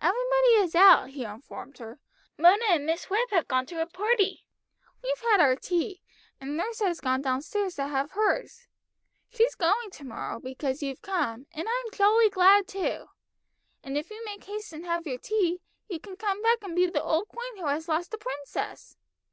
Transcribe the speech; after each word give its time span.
"Everybody 0.00 0.64
is 0.64 0.76
out," 0.76 1.08
he 1.10 1.24
informed 1.24 1.78
her; 1.78 1.98
"Mona 2.36 2.64
and 2.68 2.86
Miss 2.86 3.10
Webb 3.10 3.30
have 3.30 3.48
gone 3.48 3.66
to 3.66 3.82
a 3.82 3.88
party. 3.88 4.44
We've 5.02 5.18
had 5.22 5.40
our 5.40 5.56
tea, 5.56 6.00
and 6.40 6.56
nurse 6.56 6.78
has 6.78 7.00
gone 7.00 7.22
down 7.22 7.42
stairs 7.42 7.74
to 7.74 7.88
have 7.88 8.12
hers. 8.12 8.68
She's 9.28 9.56
going 9.56 9.90
to 9.90 10.04
morrow, 10.04 10.38
because 10.38 10.80
you've 10.80 11.02
come, 11.02 11.46
and 11.52 11.66
I'm 11.68 11.92
jolly 11.92 12.30
glad 12.30 12.68
too! 12.68 13.06
And 13.82 13.98
if 13.98 14.10
you 14.10 14.24
make 14.24 14.44
haste 14.44 14.72
and 14.72 14.86
have 14.86 15.08
your 15.08 15.18
tea, 15.18 15.60
you 15.88 15.98
can 15.98 16.14
come 16.16 16.40
back 16.40 16.58
and 16.62 16.76
be 16.76 16.86
the 16.86 17.02
old 17.02 17.26
queen 17.26 17.56
who 17.56 17.66
has 17.66 17.88
lost 17.88 18.12
the 18.12 18.18
princess. 18.18 18.96